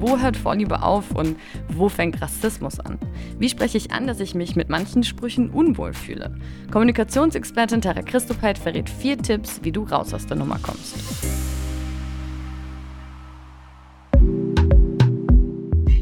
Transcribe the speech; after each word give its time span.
Wo 0.00 0.18
hört 0.18 0.36
Vorliebe 0.36 0.82
auf 0.82 1.10
und 1.10 1.36
wo 1.68 1.88
fängt 1.88 2.22
Rassismus 2.22 2.78
an? 2.78 2.98
Wie 3.38 3.48
spreche 3.48 3.78
ich 3.78 3.90
an, 3.90 4.06
dass 4.06 4.20
ich 4.20 4.34
mich 4.34 4.54
mit 4.54 4.68
manchen 4.68 5.02
Sprüchen 5.02 5.50
unwohl 5.50 5.92
fühle? 5.92 6.36
Kommunikationsexpertin 6.70 7.80
Tara 7.80 8.02
Christopheit 8.02 8.58
verrät 8.58 8.88
vier 8.88 9.18
Tipps, 9.18 9.60
wie 9.62 9.72
du 9.72 9.82
raus 9.82 10.14
aus 10.14 10.26
der 10.26 10.36
Nummer 10.36 10.60
kommst. 10.62 10.94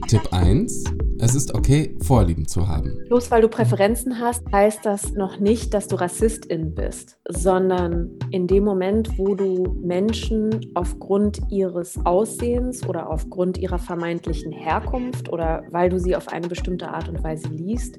Tipp 0.09 0.29
1. 0.30 0.84
Es 1.18 1.34
ist 1.34 1.52
okay, 1.52 1.96
Vorlieben 2.04 2.46
zu 2.46 2.68
haben. 2.68 2.96
Bloß 3.09 3.29
weil 3.32 3.43
du 3.43 3.48
Präferenzen 3.48 4.20
hast, 4.20 4.45
heißt 4.52 4.86
das 4.86 5.14
noch 5.14 5.41
nicht, 5.41 5.75
dass 5.75 5.88
du 5.88 5.96
Rassistin 5.96 6.77
bist, 6.77 7.18
sondern 7.29 8.11
in 8.30 8.46
dem 8.46 8.62
Moment, 8.62 9.19
wo 9.19 9.34
du 9.34 9.77
Menschen 9.82 10.70
aufgrund 10.74 11.41
ihres 11.50 11.98
Aussehens 12.05 12.87
oder 12.87 13.11
aufgrund 13.11 13.59
ihrer 13.59 13.80
vermeintlichen 13.80 14.52
Herkunft 14.52 15.28
oder 15.28 15.64
weil 15.73 15.88
du 15.88 15.98
sie 15.98 16.14
auf 16.14 16.28
eine 16.28 16.47
bestimmte 16.47 16.88
Art 16.88 17.09
und 17.09 17.25
Weise 17.25 17.48
liest, 17.48 17.98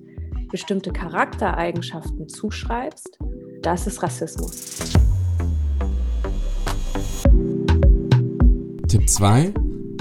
bestimmte 0.49 0.93
Charaktereigenschaften 0.93 2.29
zuschreibst, 2.29 3.19
das 3.61 3.85
ist 3.85 4.01
Rassismus. 4.01 4.77
Tipp 8.87 9.09
2. 9.09 9.53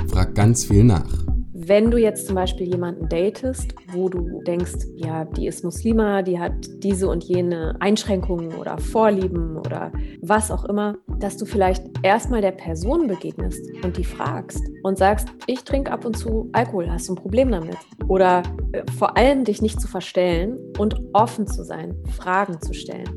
Frag 0.08 0.36
ganz 0.36 0.66
viel 0.66 0.84
nach. 0.84 1.25
Wenn 1.68 1.90
du 1.90 1.98
jetzt 1.98 2.28
zum 2.28 2.36
Beispiel 2.36 2.68
jemanden 2.68 3.08
datest, 3.08 3.74
wo 3.88 4.08
du 4.08 4.40
denkst, 4.46 4.86
ja, 4.94 5.24
die 5.24 5.48
ist 5.48 5.64
Muslima, 5.64 6.22
die 6.22 6.38
hat 6.38 6.52
diese 6.78 7.08
und 7.08 7.24
jene 7.24 7.74
Einschränkungen 7.80 8.54
oder 8.54 8.78
Vorlieben 8.78 9.56
oder 9.56 9.90
was 10.22 10.52
auch 10.52 10.64
immer, 10.66 10.96
dass 11.18 11.36
du 11.38 11.44
vielleicht 11.44 11.82
erstmal 12.04 12.40
der 12.40 12.52
Person 12.52 13.08
begegnest 13.08 13.60
und 13.82 13.96
die 13.96 14.04
fragst 14.04 14.62
und 14.84 14.96
sagst, 14.96 15.26
ich 15.48 15.64
trinke 15.64 15.90
ab 15.90 16.04
und 16.04 16.16
zu 16.16 16.48
Alkohol, 16.52 16.88
hast 16.88 17.08
du 17.08 17.14
ein 17.14 17.16
Problem 17.16 17.50
damit? 17.50 17.78
Oder 18.06 18.44
äh, 18.70 18.84
vor 18.96 19.16
allem 19.16 19.42
dich 19.42 19.60
nicht 19.60 19.80
zu 19.80 19.88
verstellen 19.88 20.60
und 20.78 20.94
offen 21.14 21.48
zu 21.48 21.64
sein, 21.64 21.96
Fragen 22.16 22.60
zu 22.60 22.74
stellen. 22.74 23.10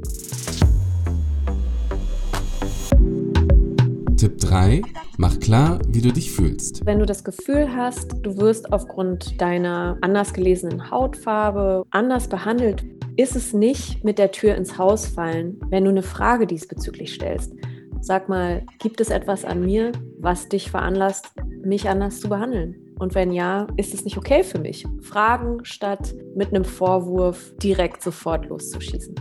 Tipp 4.17 4.39
3. 4.39 4.81
Mach 5.22 5.38
klar, 5.38 5.80
wie 5.89 6.00
du 6.00 6.14
dich 6.14 6.31
fühlst. 6.31 6.86
Wenn 6.86 7.00
du 7.00 7.06
das 7.06 7.25
Gefühl 7.25 7.75
hast, 7.75 8.16
du 8.22 8.38
wirst 8.38 8.72
aufgrund 8.72 9.42
deiner 9.42 9.98
anders 10.00 10.31
gelesenen 10.31 10.92
Hautfarbe 10.92 11.84
anders 11.89 12.30
behandelt, 12.30 12.86
ist 13.17 13.36
es 13.36 13.52
nicht 13.52 14.02
mit 14.06 14.17
der 14.17 14.31
Tür 14.31 14.56
ins 14.56 14.78
Haus 14.78 15.08
fallen, 15.08 15.59
wenn 15.72 15.84
du 15.84 15.89
eine 15.89 16.03
Frage 16.03 16.48
diesbezüglich 16.48 17.14
stellst. 17.14 17.52
Sag 18.00 18.30
mal, 18.30 18.64
gibt 18.80 19.02
es 19.02 19.09
etwas 19.09 19.44
an 19.44 19.66
mir, 19.66 19.92
was 20.20 20.48
dich 20.48 20.72
veranlasst, 20.72 21.33
mich 21.66 21.89
anders 21.89 22.22
zu 22.22 22.30
behandeln? 22.30 22.78
Und 22.98 23.14
wenn 23.14 23.33
ja, 23.33 23.67
ist 23.76 23.94
es 23.94 24.06
nicht 24.06 24.17
okay 24.17 24.45
für 24.45 24.59
mich? 24.59 24.88
Fragen 25.02 25.66
statt 25.66 26.16
mit 26.33 26.56
einem 26.56 26.64
Vorwurf 26.64 27.54
direkt 27.61 28.04
sofort 28.04 28.45
loszuschießen. 28.45 29.16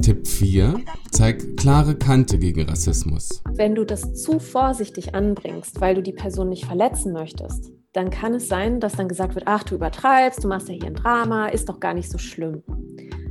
Tipp 0.00 0.28
4. 0.28 0.74
Zeig 1.16 1.56
klare 1.56 1.94
Kante 1.94 2.38
gegen 2.38 2.68
Rassismus. 2.68 3.42
Wenn 3.54 3.74
du 3.74 3.86
das 3.86 4.12
zu 4.12 4.38
vorsichtig 4.38 5.14
anbringst, 5.14 5.80
weil 5.80 5.94
du 5.94 6.02
die 6.02 6.12
Person 6.12 6.50
nicht 6.50 6.66
verletzen 6.66 7.14
möchtest, 7.14 7.72
dann 7.94 8.10
kann 8.10 8.34
es 8.34 8.48
sein, 8.48 8.80
dass 8.80 8.96
dann 8.96 9.08
gesagt 9.08 9.34
wird, 9.34 9.46
ach, 9.48 9.62
du 9.62 9.76
übertreibst, 9.76 10.44
du 10.44 10.48
machst 10.48 10.68
ja 10.68 10.74
hier 10.74 10.88
ein 10.88 10.94
Drama, 10.94 11.46
ist 11.46 11.70
doch 11.70 11.80
gar 11.80 11.94
nicht 11.94 12.10
so 12.10 12.18
schlimm. 12.18 12.62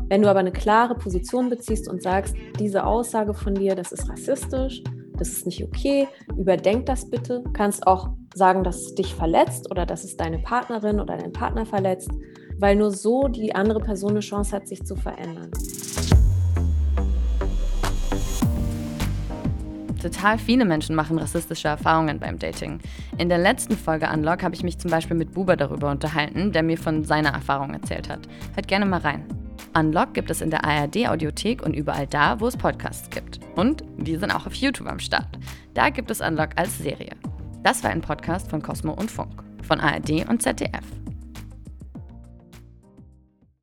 Wenn 0.08 0.24
du 0.24 0.28
aber 0.32 0.40
eine 0.40 0.52
klare 0.52 0.96
Position 0.96 1.48
beziehst 1.48 1.88
und 1.88 2.02
sagst, 2.02 2.34
diese 2.58 2.88
Aussage 2.88 3.36
von 3.36 3.54
dir, 3.54 3.76
das 3.76 3.92
ist 3.92 4.10
rassistisch, 4.10 4.82
das 5.20 5.28
ist 5.28 5.46
nicht 5.46 5.64
okay, 5.64 6.08
überdenk 6.36 6.88
das 6.88 7.08
bitte, 7.08 7.44
kannst 7.54 7.86
auch 7.86 8.10
sagen, 8.34 8.64
dass 8.64 8.78
es 8.78 8.96
dich 8.96 9.14
verletzt 9.14 9.70
oder 9.70 9.86
dass 9.86 10.04
es 10.04 10.18
deine 10.18 10.40
Partnerin 10.40 11.00
oder 11.00 11.18
deinen 11.18 11.34
Partner 11.34 11.68
verletzt, 11.68 12.10
weil 12.58 12.78
nur 12.78 12.90
so 12.90 13.28
die 13.28 13.54
andere 13.54 13.80
Person 13.80 14.10
eine 14.10 14.22
Chance 14.22 14.56
hat, 14.56 14.68
sich 14.68 14.84
zu 14.84 14.96
verändern. 14.96 15.52
Total 20.06 20.38
viele 20.38 20.66
Menschen 20.66 20.96
machen 20.96 21.18
rassistische 21.18 21.68
Erfahrungen 21.68 22.20
beim 22.20 22.38
Dating. 22.38 22.80
In 23.18 23.28
der 23.28 23.40
letzten 23.40 23.76
Folge 23.76 24.08
Unlock 24.08 24.44
habe 24.44 24.54
ich 24.54 24.62
mich 24.62 24.78
zum 24.78 24.92
Beispiel 24.92 25.18
mit 25.18 25.34
Buber 25.34 25.58
darüber 25.58 25.90
unterhalten, 25.90 26.52
der 26.52 26.62
mir 26.62 26.78
von 26.78 27.04
seiner 27.04 27.30
Erfahrung 27.30 27.74
erzählt 27.74 28.08
hat. 28.08 28.20
Hört 28.54 28.68
gerne 28.68 28.86
mal 28.86 29.00
rein. 29.00 29.26
Unlock 29.76 30.14
gibt 30.14 30.30
es 30.30 30.42
in 30.42 30.52
der 30.52 30.64
ARD-Audiothek 30.64 31.64
und 31.64 31.76
überall 31.76 32.06
da, 32.06 32.40
wo 32.40 32.46
es 32.46 32.56
Podcasts 32.56 33.10
gibt. 33.10 33.40
Und 33.56 33.84
wir 33.98 34.20
sind 34.20 34.30
auch 34.30 34.46
auf 34.46 34.54
YouTube 34.54 34.88
am 34.88 35.00
Start. 35.00 35.40
Da 35.74 35.90
gibt 35.90 36.12
es 36.12 36.22
Unlock 36.22 36.50
als 36.56 36.78
Serie. 36.78 37.16
Das 37.64 37.84
war 37.84 37.90
ein 37.90 38.02
Podcast 38.02 38.48
von 38.52 38.62
Cosmo 38.62 38.94
und 38.94 39.10
Funk, 39.10 39.44
von 39.64 39.80
ARD 39.80 40.30
und 40.30 40.40
ZDF. 40.40 40.86